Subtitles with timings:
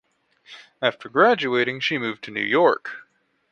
[0.81, 3.05] After graduating, she moved to New York.